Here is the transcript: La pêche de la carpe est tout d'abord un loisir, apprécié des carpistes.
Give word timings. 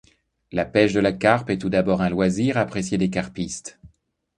La 0.51 0.65
pêche 0.65 0.93
de 0.93 0.99
la 0.99 1.11
carpe 1.11 1.51
est 1.51 1.59
tout 1.59 1.69
d'abord 1.69 2.01
un 2.01 2.09
loisir, 2.09 2.57
apprécié 2.57 2.97
des 2.97 3.11
carpistes. 3.11 3.77